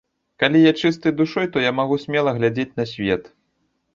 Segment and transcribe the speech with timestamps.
[0.43, 3.29] Калі я чысты душой, то я магу смела глядзець на свет.